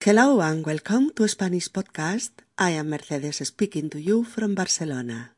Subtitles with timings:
[0.00, 2.30] Hello and welcome to Spanish Podcast.
[2.56, 5.32] I am Mercedes speaking to you from Barcelona.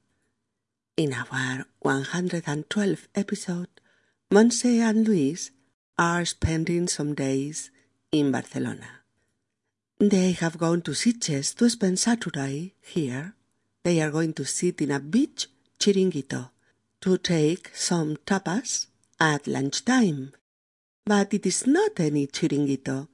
[0.99, 3.71] In our 112th episode,
[4.31, 5.51] Monse and Luis
[5.99, 7.71] are spending some days
[8.13, 9.01] in Barcelona.
[9.99, 13.35] They have gone to Sitges to spend Saturday here.
[13.83, 15.47] They are going to sit in a beach
[15.79, 16.51] chiringuito
[17.01, 18.89] to take some tapas
[19.19, 20.35] at lunchtime.
[21.07, 23.09] But it is not any chiringuito.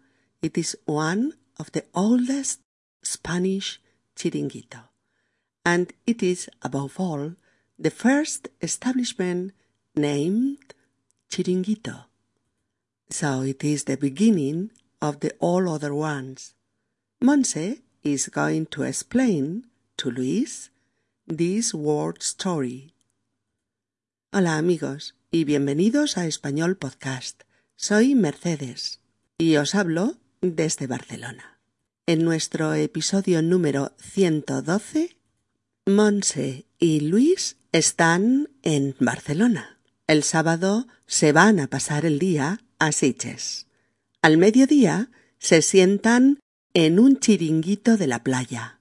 [0.46, 2.60] It is one of the oldest
[3.02, 3.80] Spanish
[4.14, 4.80] chiringuito.
[5.64, 7.34] And it is, above all,
[7.76, 9.54] the first establishment
[9.96, 10.72] named
[11.28, 12.04] chiringuito.
[13.10, 14.70] So it is the beginning
[15.02, 16.54] of the all other ones.
[17.20, 19.66] Monse is going to explain
[19.96, 20.70] to Luis
[21.26, 22.94] this word story.
[24.32, 27.42] Hola amigos y bienvenidos a Español Podcast.
[27.74, 29.00] Soy Mercedes
[29.38, 31.58] y os hablo desde Barcelona.
[32.06, 35.16] En nuestro episodio número 112,
[35.86, 39.78] Monse y Luis están en Barcelona.
[40.06, 43.66] El sábado se van a pasar el día a Sitges.
[44.22, 46.40] Al mediodía se sientan
[46.74, 48.80] en un chiringuito de la playa.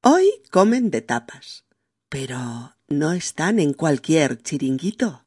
[0.00, 1.64] Hoy comen de tapas,
[2.08, 5.24] pero no están en cualquier chiringuito.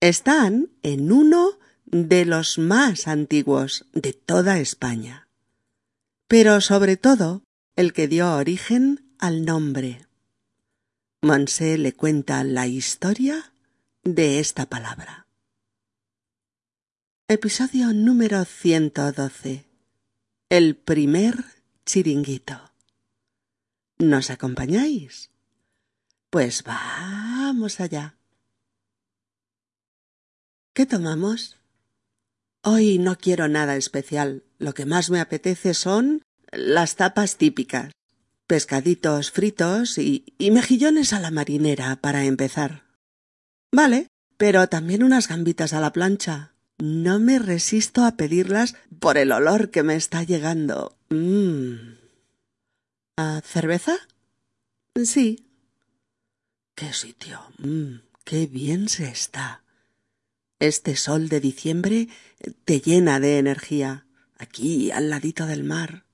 [0.00, 5.28] Están en uno de los más antiguos de toda España,
[6.28, 7.42] pero sobre todo
[7.76, 10.06] el que dio origen al nombre.
[11.22, 13.52] Monse le cuenta la historia
[14.04, 15.26] de esta palabra.
[17.28, 19.64] Episodio número 112.
[20.48, 21.44] El primer
[21.84, 22.72] chiringuito.
[23.98, 25.30] ¿Nos acompañáis?
[26.30, 28.16] Pues vamos allá.
[30.72, 31.56] ¿Qué tomamos?
[32.68, 34.42] Hoy no quiero nada especial.
[34.58, 37.92] Lo que más me apetece son las tapas típicas.
[38.48, 42.82] Pescaditos fritos y, y mejillones a la marinera para empezar.
[43.70, 46.54] Vale, pero también unas gambitas a la plancha.
[46.78, 50.98] No me resisto a pedirlas por el olor que me está llegando.
[51.10, 51.98] Mmm.
[53.16, 53.94] ¿A cerveza?
[55.04, 55.46] Sí.
[56.74, 57.42] Qué sitio.
[57.58, 59.62] Mmm, qué bien se está.
[60.58, 62.08] Este sol de diciembre
[62.64, 64.06] te llena de energía,
[64.38, 66.06] aquí al ladito del mar.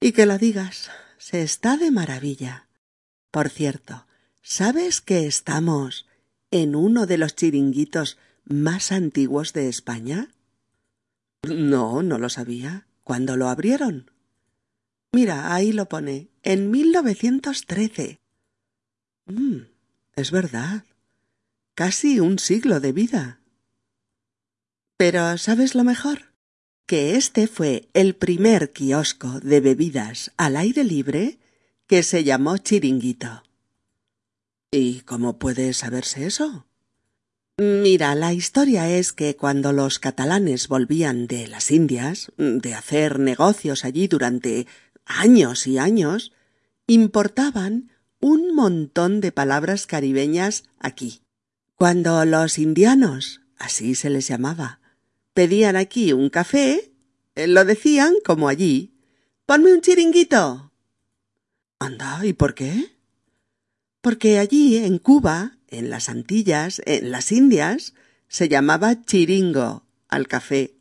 [0.00, 2.68] Y que la digas, se está de maravilla.
[3.32, 4.06] Por cierto,
[4.40, 6.06] ¿sabes que estamos
[6.52, 10.28] en uno de los chiringuitos más antiguos de España?
[11.42, 12.86] No, no lo sabía.
[13.02, 14.10] ¿Cuándo lo abrieron?
[15.12, 18.20] Mira, ahí lo pone, en 1913.
[19.26, 19.58] Mm,
[20.16, 20.84] es verdad
[21.74, 23.40] casi un siglo de vida.
[24.96, 26.32] Pero ¿sabes lo mejor?
[26.86, 31.38] Que este fue el primer kiosco de bebidas al aire libre
[31.86, 33.42] que se llamó Chiringuito.
[34.70, 36.66] ¿Y cómo puede saberse eso?
[37.56, 43.84] Mira, la historia es que cuando los catalanes volvían de las Indias, de hacer negocios
[43.84, 44.66] allí durante
[45.06, 46.32] años y años,
[46.86, 47.90] importaban
[48.20, 51.23] un montón de palabras caribeñas aquí.
[51.76, 54.80] Cuando los indianos, así se les llamaba,
[55.32, 56.92] pedían aquí un café,
[57.34, 58.94] eh, lo decían como allí.
[59.44, 60.72] Ponme un chiringuito.
[61.80, 62.92] Anda, ¿y por qué?
[64.00, 67.94] Porque allí, en Cuba, en las Antillas, en las Indias,
[68.28, 70.76] se llamaba chiringo al café.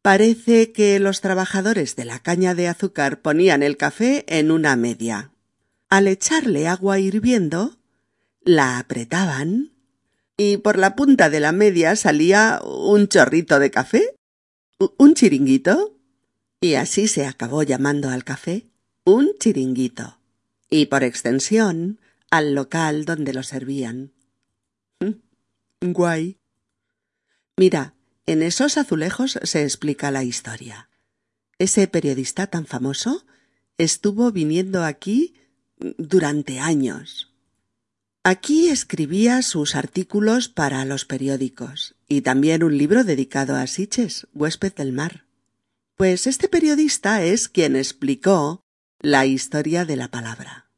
[0.00, 5.32] Parece que los trabajadores de la caña de azúcar ponían el café en una media.
[5.88, 7.76] Al echarle agua hirviendo,
[8.42, 9.75] la apretaban
[10.36, 14.16] y por la punta de la media salía un chorrito de café,
[14.98, 15.96] un chiringuito,
[16.60, 18.66] y así se acabó llamando al café
[19.04, 20.18] un chiringuito,
[20.68, 24.12] y por extensión al local donde lo servían.
[25.00, 26.38] Mm, guay.
[27.56, 27.94] Mira,
[28.26, 30.90] en esos azulejos se explica la historia.
[31.58, 33.24] Ese periodista tan famoso
[33.78, 35.34] estuvo viniendo aquí
[35.78, 37.32] durante años.
[38.28, 44.74] Aquí escribía sus artículos para los periódicos y también un libro dedicado a Siches, huésped
[44.74, 45.26] del mar.
[45.94, 48.64] Pues este periodista es quien explicó
[48.98, 50.68] la historia de la palabra.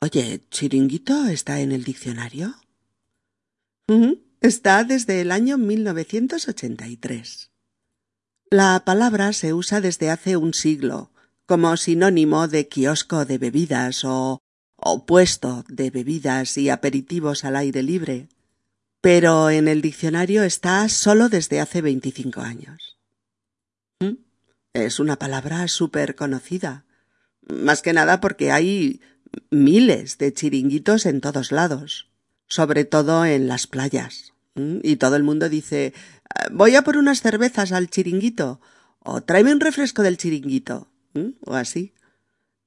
[0.00, 2.54] Oye, ¿chiringuito está en el diccionario?
[4.40, 7.50] Está desde el año 1983.
[8.50, 11.10] La palabra se usa desde hace un siglo
[11.44, 14.38] como sinónimo de kiosco de bebidas o
[14.90, 18.28] o puesto de bebidas y aperitivos al aire libre,
[19.00, 22.96] pero en el diccionario está solo desde hace veinticinco años.
[24.00, 24.16] ¿Mm?
[24.72, 26.84] Es una palabra súper conocida.
[27.42, 29.00] Más que nada porque hay
[29.50, 32.10] miles de chiringuitos en todos lados,
[32.48, 34.32] sobre todo en las playas.
[34.82, 35.94] Y todo el mundo dice
[36.50, 38.60] voy a por unas cervezas al chiringuito,
[38.98, 40.90] o tráeme un refresco del chiringuito,
[41.44, 41.94] o así.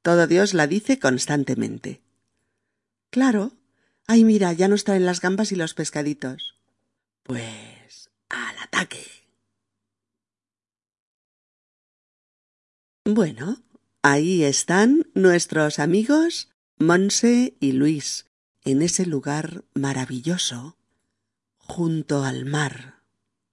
[0.02, 2.02] Todo Dios la dice constantemente.
[3.12, 3.52] Claro.
[4.08, 6.56] Ay, mira, ya nos traen las gambas y los pescaditos.
[7.24, 9.06] Pues al ataque.
[13.06, 13.62] Bueno,
[14.02, 18.26] ahí están nuestros amigos Monse y Luis,
[18.64, 20.78] en ese lugar maravilloso,
[21.58, 23.02] junto al mar,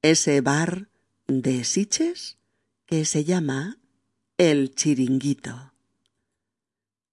[0.02, 0.88] ese bar
[1.26, 2.38] de Siches
[2.86, 3.78] que se llama
[4.38, 5.72] El Chiringuito.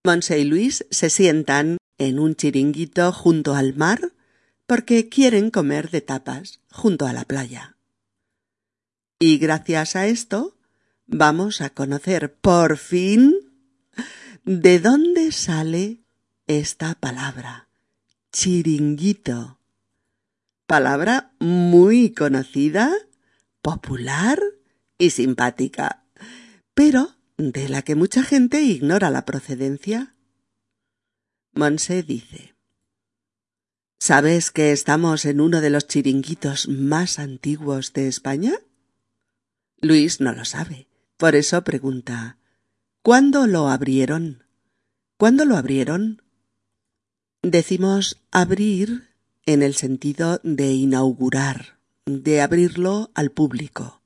[0.05, 4.13] Monse y Luis se sientan en un chiringuito junto al mar
[4.65, 7.77] porque quieren comer de tapas junto a la playa.
[9.19, 10.57] Y gracias a esto
[11.07, 13.33] vamos a conocer por fin
[14.43, 16.01] de dónde sale
[16.47, 17.69] esta palabra,
[18.31, 19.59] chiringuito.
[20.67, 22.91] Palabra muy conocida,
[23.61, 24.39] popular
[24.97, 26.03] y simpática,
[26.73, 30.14] pero de la que mucha gente ignora la procedencia.
[31.57, 32.53] Monse dice
[33.97, 38.51] ¿Sabes que estamos en uno de los chiringuitos más antiguos de España?
[39.79, 42.37] Luis no lo sabe, por eso pregunta
[43.01, 44.43] ¿Cuándo lo abrieron?
[45.17, 46.23] ¿Cuándo lo abrieron?
[47.41, 49.07] Decimos abrir
[49.45, 54.01] en el sentido de inaugurar, de abrirlo al público.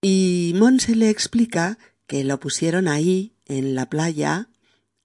[0.00, 1.76] Y Monse le explica
[2.06, 4.48] que lo pusieron ahí, en la playa,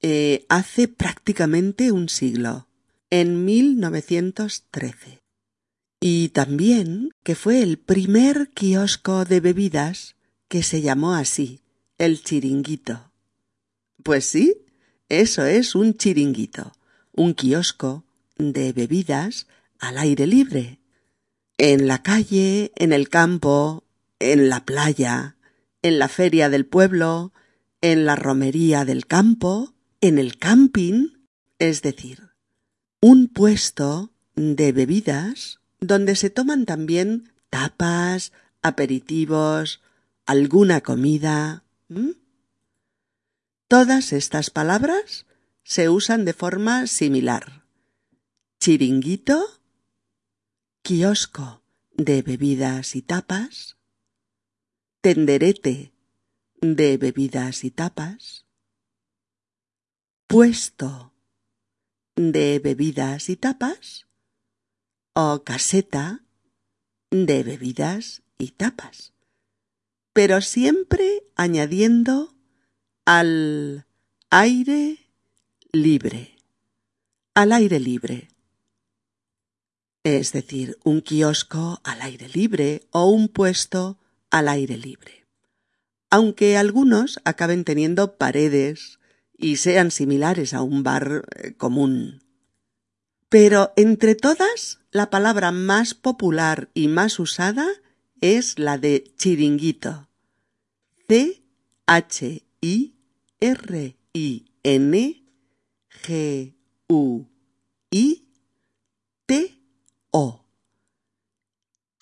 [0.08, 2.68] eh, hace prácticamente un siglo,
[3.10, 5.24] en 1913.
[6.00, 10.16] Y también que fue el primer kiosco de bebidas
[10.48, 11.62] que se llamó así,
[11.98, 13.14] el chiringuito.
[14.04, 14.56] Pues sí,
[15.10, 16.74] eso es un chiringuito,
[17.12, 18.06] un kiosco
[18.38, 19.48] de bebidas
[19.80, 20.78] al aire libre,
[21.58, 23.84] en la calle, en el campo,
[24.20, 25.36] en la playa,
[25.82, 27.34] en la feria del pueblo,
[27.82, 29.75] en la romería del campo,
[30.08, 31.10] en el camping,
[31.58, 32.30] es decir,
[33.02, 38.32] un puesto de bebidas donde se toman también tapas,
[38.62, 39.82] aperitivos,
[40.28, 41.64] alguna comida.
[43.68, 45.26] Todas estas palabras
[45.64, 47.64] se usan de forma similar.
[48.60, 49.44] Chiringuito,
[50.84, 51.64] kiosco
[51.98, 53.78] de bebidas y tapas,
[55.02, 55.94] tenderete
[56.62, 58.45] de bebidas y tapas,
[60.28, 61.14] puesto
[62.16, 64.08] de bebidas y tapas
[65.14, 66.24] o caseta
[67.12, 69.14] de bebidas y tapas,
[70.14, 72.36] pero siempre añadiendo
[73.06, 73.86] al
[74.30, 74.98] aire
[75.72, 76.36] libre,
[77.34, 78.30] al aire libre.
[80.04, 83.98] Es decir, un kiosco al aire libre o un puesto
[84.30, 85.26] al aire libre.
[86.10, 89.00] Aunque algunos acaben teniendo paredes
[89.38, 92.24] y sean similares a un bar eh, común.
[93.30, 97.68] Pero entre todas, la palabra más popular y más usada
[98.22, 100.08] es la de chiringuito.
[101.08, 101.44] C
[101.86, 102.96] H I
[103.40, 105.24] R I N
[106.04, 106.56] G
[106.88, 107.28] U
[107.92, 108.28] I
[109.26, 109.60] T
[110.12, 110.46] O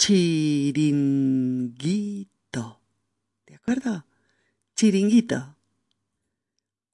[0.03, 1.31] chiringuito.
[3.47, 4.05] ¿De acuerdo?
[4.75, 5.55] Chiringuito.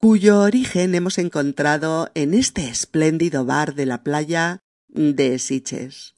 [0.02, 6.16] Cuyo origen hemos encontrado en este espléndido bar de la playa de Siches.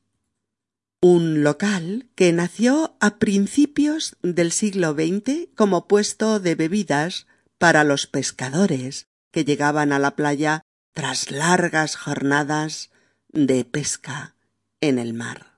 [1.01, 7.25] Un local que nació a principios del siglo XX como puesto de bebidas
[7.57, 10.61] para los pescadores que llegaban a la playa
[10.93, 12.91] tras largas jornadas
[13.29, 14.35] de pesca
[14.79, 15.57] en el mar.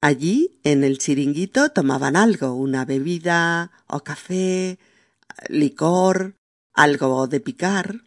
[0.00, 4.78] Allí, en el chiringuito, tomaban algo, una bebida o café,
[5.50, 6.34] licor,
[6.72, 8.02] algo de picar.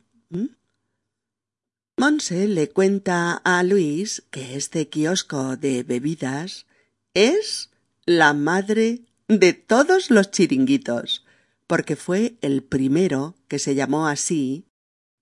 [1.98, 6.66] Monse le cuenta a Luis que este kiosco de bebidas
[7.14, 7.72] es
[8.06, 11.26] la madre de todos los chiringuitos,
[11.68, 14.66] porque fue el primero que se llamó así,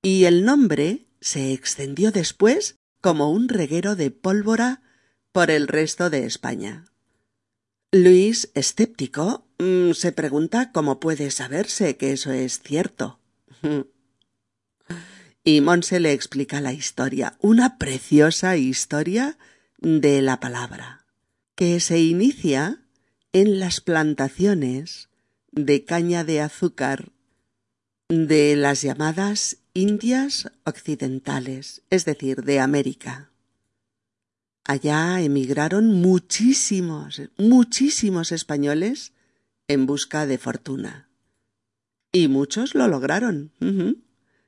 [0.01, 4.81] y el nombre se extendió después como un reguero de pólvora
[5.31, 6.85] por el resto de España.
[7.91, 13.19] Luis, escéptico, mm, se pregunta cómo puede saberse que eso es cierto.
[15.43, 19.37] y Monse le explica la historia, una preciosa historia
[19.79, 21.05] de la palabra,
[21.55, 22.83] que se inicia
[23.31, 25.09] en las plantaciones
[25.51, 27.11] de caña de azúcar
[28.09, 33.31] de las llamadas Indias Occidentales, es decir, de América.
[34.65, 39.13] Allá emigraron muchísimos, muchísimos españoles
[39.67, 41.09] en busca de fortuna.
[42.13, 43.51] Y muchos lo lograron.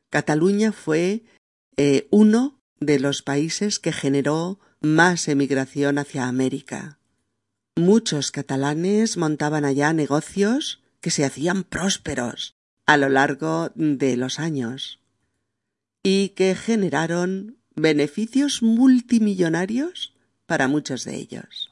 [0.10, 1.24] Cataluña fue
[1.76, 7.00] eh, uno de los países que generó más emigración hacia América.
[7.76, 12.56] Muchos catalanes montaban allá negocios que se hacían prósperos
[12.86, 15.00] a lo largo de los años
[16.04, 20.14] y que generaron beneficios multimillonarios
[20.46, 21.72] para muchos de ellos.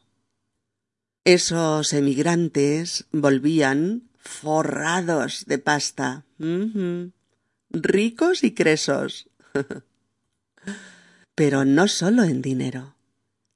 [1.24, 6.26] Esos emigrantes volvían forrados de pasta,
[7.70, 9.30] ricos y cresos.
[11.36, 12.96] Pero no solo en dinero,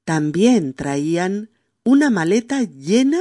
[0.04, 1.50] también traían
[1.84, 3.20] una maleta llena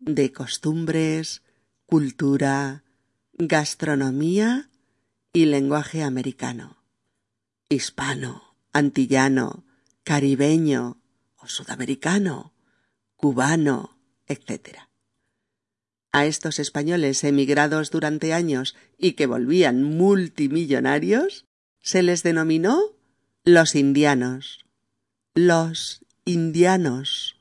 [0.00, 1.42] de costumbres,
[1.86, 2.82] cultura,
[3.34, 4.70] gastronomía
[5.32, 6.82] y lenguaje americano,
[7.68, 9.64] hispano, antillano,
[10.02, 11.00] caribeño
[11.36, 12.52] o sudamericano,
[13.16, 14.88] cubano, etc.
[16.12, 21.46] A estos españoles emigrados durante años y que volvían multimillonarios
[21.80, 22.80] se les denominó
[23.44, 24.64] los indianos.
[25.34, 27.40] Los indianos.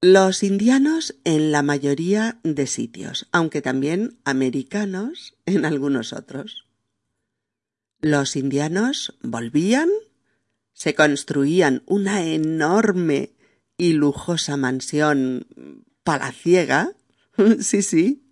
[0.00, 6.66] Los indianos en la mayoría de sitios, aunque también americanos en algunos otros.
[8.00, 9.88] Los indianos volvían,
[10.74, 13.30] se construían una enorme
[13.78, 15.46] y lujosa mansión
[16.02, 16.92] palaciega,
[17.60, 18.22] sí, sí,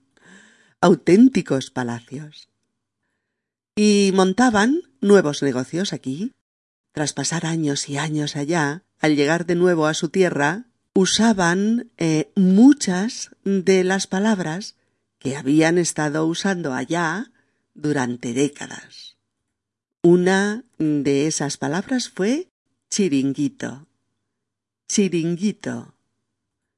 [0.80, 2.48] auténticos palacios.
[3.76, 6.32] Y montaban nuevos negocios aquí.
[6.92, 12.30] Tras pasar años y años allá, al llegar de nuevo a su tierra, usaban eh,
[12.36, 14.76] muchas de las palabras
[15.18, 17.32] que habían estado usando allá
[17.74, 19.16] durante décadas.
[20.02, 22.48] Una de esas palabras fue
[22.90, 23.86] chiringuito.
[24.88, 25.94] Chiringuito.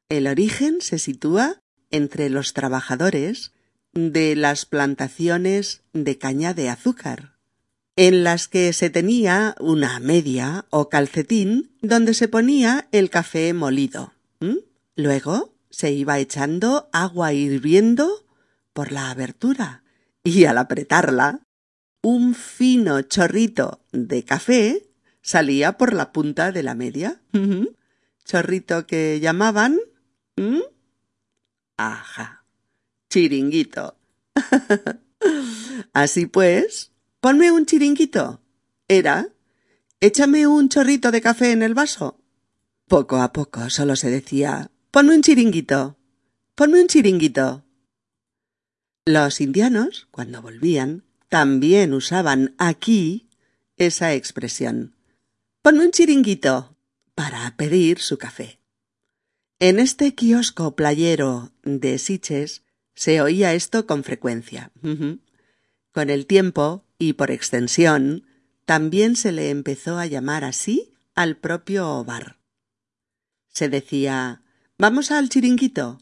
[0.09, 1.64] El origen se sitúa
[1.95, 3.53] entre los trabajadores
[3.93, 7.37] de las plantaciones de caña de azúcar,
[7.95, 14.13] en las que se tenía una media o calcetín donde se ponía el café molido.
[14.97, 18.27] Luego se iba echando agua hirviendo
[18.73, 19.85] por la abertura
[20.25, 21.47] y al apretarla,
[22.03, 24.83] un fino chorrito de café
[25.23, 27.21] salía por la punta de la media.
[28.25, 29.79] Chorrito que llamaban...
[31.77, 32.45] Ajá.
[33.09, 33.97] Chiringuito.
[35.93, 38.43] Así pues, Ponme un chiringuito.
[38.89, 39.29] Era.
[40.01, 42.21] Échame un chorrito de café en el vaso.
[42.87, 45.97] Poco a poco solo se decía Ponme un chiringuito.
[46.55, 47.65] Ponme un chiringuito.
[49.07, 53.29] Los indianos, cuando volvían, también usaban aquí
[53.77, 54.95] esa expresión.
[55.63, 56.77] Ponme un chiringuito
[57.15, 58.61] para pedir su café.
[59.61, 62.63] En este kiosco playero de Siches
[62.95, 64.73] se oía esto con frecuencia.
[65.93, 68.27] Con el tiempo, y por extensión,
[68.65, 72.39] también se le empezó a llamar así al propio bar.
[73.49, 74.43] Se decía
[74.77, 75.99] Vamos al chiringuito.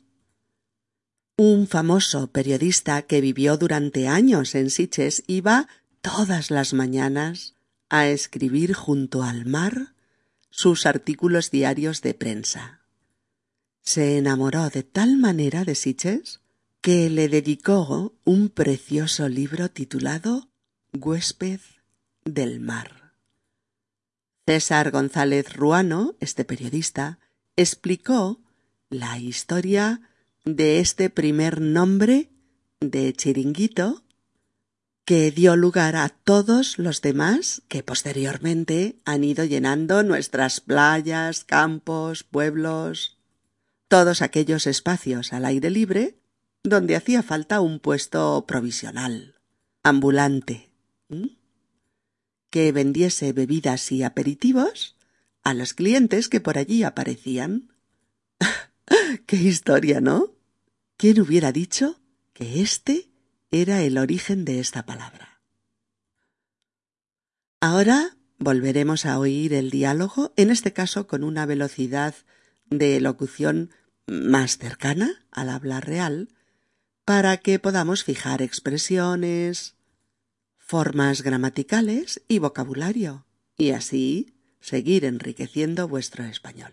[1.36, 5.68] Un famoso periodista que vivió durante años en Siches iba
[6.00, 7.54] todas las mañanas
[7.90, 9.94] a escribir junto al mar
[10.50, 12.81] sus artículos diarios de prensa.
[13.82, 16.40] Se enamoró de tal manera de Siches
[16.80, 20.48] que le dedicó un precioso libro titulado
[20.92, 21.60] Huésped
[22.24, 23.14] del mar.
[24.46, 27.18] César González Ruano, este periodista,
[27.56, 28.40] explicó
[28.88, 30.00] la historia
[30.44, 32.30] de este primer nombre
[32.80, 34.02] de chiringuito
[35.04, 42.22] que dio lugar a todos los demás que posteriormente han ido llenando nuestras playas, campos,
[42.22, 43.11] pueblos,
[43.92, 46.16] todos aquellos espacios al aire libre
[46.64, 49.34] donde hacía falta un puesto provisional,
[49.82, 50.70] ambulante,
[52.48, 54.96] que vendiese bebidas y aperitivos
[55.42, 57.74] a los clientes que por allí aparecían.
[59.26, 60.36] ¡Qué historia, ¿no?
[60.96, 62.00] ¿Quién hubiera dicho
[62.32, 63.10] que este
[63.50, 65.42] era el origen de esta palabra?
[67.60, 72.14] Ahora volveremos a oír el diálogo, en este caso con una velocidad
[72.70, 73.70] de locución
[74.06, 76.28] más cercana al habla real,
[77.04, 79.74] para que podamos fijar expresiones,
[80.56, 86.72] formas gramaticales y vocabulario, y así seguir enriqueciendo vuestro español.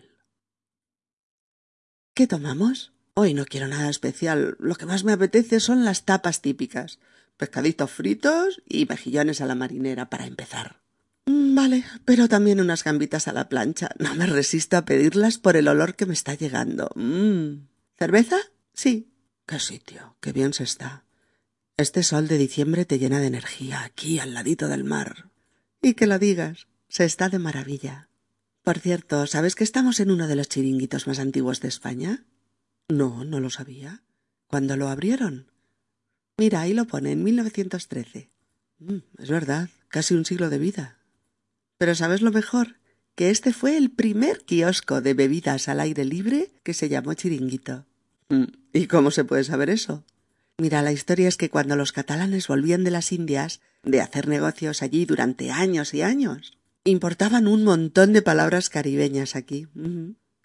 [2.14, 2.92] ¿Qué tomamos?
[3.14, 4.56] Hoy no quiero nada especial.
[4.58, 6.98] Lo que más me apetece son las tapas típicas.
[7.36, 10.80] Pescaditos fritos y mejillones a la marinera para empezar.
[11.52, 13.90] Vale, pero también unas gambitas a la plancha.
[13.98, 16.90] No me resisto a pedirlas por el olor que me está llegando.
[16.94, 17.66] Mm.
[17.98, 18.36] ¿Cerveza?
[18.72, 19.12] Sí.
[19.46, 21.04] Qué sitio, qué bien se está.
[21.76, 25.30] Este sol de diciembre te llena de energía, aquí al ladito del mar.
[25.82, 28.08] Y que lo digas, se está de maravilla.
[28.62, 32.24] Por cierto, ¿sabes que estamos en uno de los chiringuitos más antiguos de España?
[32.88, 34.04] No, no lo sabía.
[34.46, 35.50] ¿Cuándo lo abrieron?
[36.36, 38.30] Mira, ahí lo pone, en 1913.
[38.78, 40.99] Mm, es verdad, casi un siglo de vida.
[41.80, 42.76] Pero ¿sabes lo mejor?
[43.14, 47.86] Que este fue el primer kiosco de bebidas al aire libre que se llamó chiringuito.
[48.28, 48.44] Mm,
[48.74, 50.04] ¿Y cómo se puede saber eso?
[50.58, 54.82] Mira, la historia es que cuando los catalanes volvían de las Indias, de hacer negocios
[54.82, 59.66] allí durante años y años, importaban un montón de palabras caribeñas aquí.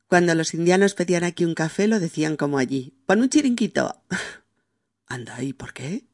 [0.07, 2.93] Cuando los indianos pedían aquí un café, lo decían como allí.
[3.05, 4.01] Pon un chiringuito.
[5.05, 6.05] Anda, ¿y por qué?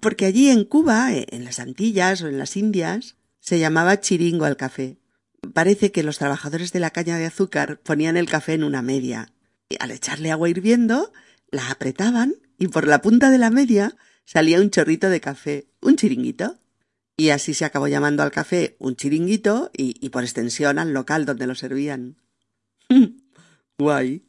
[0.00, 4.56] Porque allí en Cuba, en las Antillas o en las Indias, se llamaba chiringo al
[4.56, 4.98] café.
[5.54, 9.32] Parece que los trabajadores de la caña de azúcar ponían el café en una media.
[9.68, 11.12] Y al echarle agua hirviendo,
[11.50, 15.96] la apretaban y por la punta de la media salía un chorrito de café, un
[15.96, 16.58] chiringuito.
[17.16, 21.26] Y así se acabó llamando al café un chiringuito y, y por extensión al local
[21.26, 22.16] donde lo servían.
[23.78, 24.24] Guay.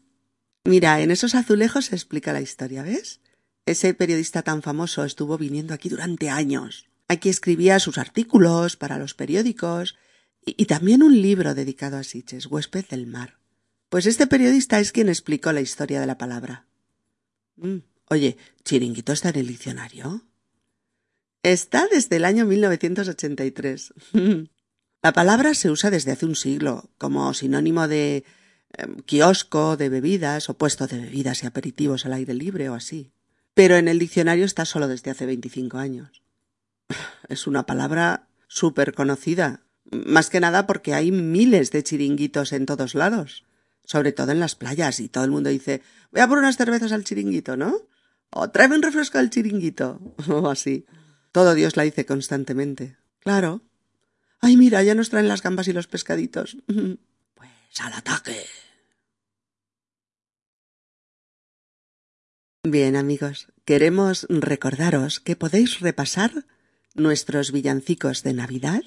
[0.66, 3.22] Mira, en esos azulejos se explica la historia, ¿ves?
[3.66, 6.88] Ese periodista tan famoso estuvo viniendo aquí durante años.
[7.12, 9.98] Aquí escribía sus artículos para los periódicos
[10.46, 13.39] y, también un libro dedicado a Siches, Huésped del Mar.
[13.89, 16.68] Pues este periodista es quien explicó la historia de la palabra.
[17.56, 17.78] Mm,
[18.10, 20.24] oye, ¿chiringuito está en el diccionario?
[21.42, 23.94] Está desde el año 1983.
[25.01, 28.24] la palabra se usa desde hace un siglo como sinónimo de
[28.78, 33.12] em, kiosco de bebidas o puesto de bebidas y aperitivos al aire libre o así.
[33.56, 36.22] Pero en el diccionario está solo desde hace 25 años
[37.27, 39.61] es una palabra súper conocida,
[39.92, 43.46] más que nada porque hay miles de chiringuitos en todos lados,
[43.83, 46.92] sobre todo en las playas, y todo el mundo dice, voy a por unas cervezas
[46.92, 47.75] al chiringuito, ¿no?
[48.31, 50.85] O tráeme un refresco al chiringuito, o así.
[51.31, 52.98] Todo Dios la dice constantemente.
[53.20, 53.61] Claro.
[54.42, 56.57] Ay, mira, ya nos traen las gambas y los pescaditos.
[57.35, 58.46] Pues al ataque.
[62.64, 66.46] Bien, amigos, queremos recordaros que podéis repasar
[67.00, 68.83] nuestros villancicos de Navidad,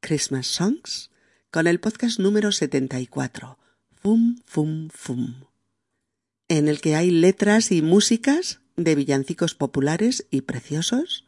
[0.00, 1.10] Christmas Songs,
[1.50, 3.58] con el podcast número 74,
[3.92, 5.44] Fum Fum Fum,
[6.48, 11.26] en el que hay letras y músicas de villancicos populares y preciosos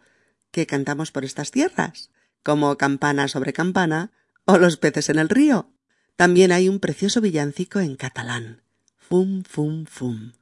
[0.50, 2.10] que cantamos por estas tierras,
[2.42, 4.10] como Campana sobre Campana
[4.44, 5.70] o Los peces en el río.
[6.16, 8.62] También hay un precioso villancico en catalán,
[8.96, 10.32] Fum Fum Fum,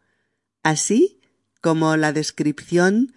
[0.62, 1.20] así
[1.60, 3.12] como la descripción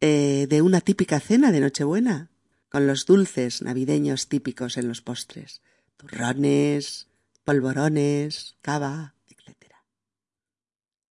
[0.00, 2.30] eh, de una típica cena de Nochebuena,
[2.68, 5.62] con los dulces navideños típicos en los postres,
[5.96, 7.08] turrones,
[7.44, 9.72] polvorones, cava, etc.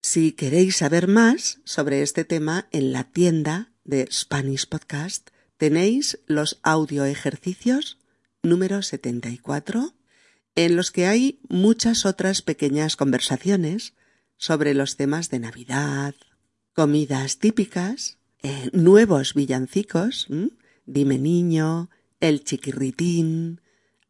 [0.02, 6.58] Si queréis saber más sobre este tema, en la tienda de Spanish Podcast tenéis los
[6.62, 7.98] audio ejercicios
[8.42, 9.94] número 74,
[10.56, 13.94] en los que hay muchas otras pequeñas conversaciones
[14.36, 16.14] sobre los temas de Navidad,
[16.72, 18.18] comidas típicas,
[18.72, 20.26] nuevos villancicos,
[20.86, 23.60] Dime Niño, El Chiquirritín,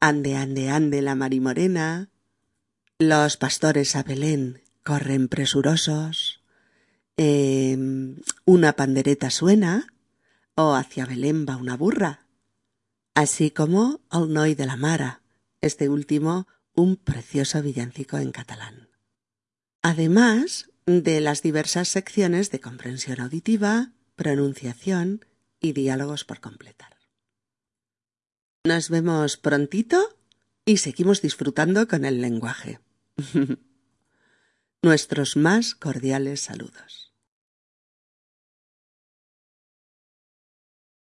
[0.01, 2.11] Ande, ande, ande la marimorena,
[2.99, 6.43] Los pastores a Belén corren presurosos,
[7.17, 9.87] em, Una pandereta suena,
[10.55, 12.27] o Hacia Belén va una burra,
[13.15, 15.23] así como El noi de la Mara,
[15.61, 18.89] este último un precioso villancico en catalán.
[19.83, 25.25] Además de las diversas secciones de comprensión auditiva, pronunciación
[25.61, 26.97] y diálogos por completar.
[28.65, 30.17] Nos vemos prontito
[30.65, 32.81] y seguimos disfrutando con el lenguaje.
[34.83, 37.12] Nuestros más cordiales saludos.